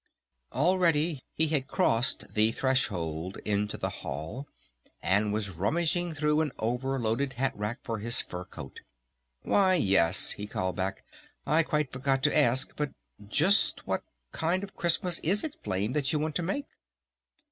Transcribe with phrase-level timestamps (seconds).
[0.51, 4.47] Already he had crossed the threshold into the hall
[4.99, 8.79] and was rummaging through an over loaded hat rack for his fur coat.
[9.43, 11.03] "Why, yes," he called back,
[11.45, 12.71] "I quite forgot to ask.
[13.27, 14.01] Just what
[14.31, 16.65] kind of a Christmas is it, Flame, that you want to make?"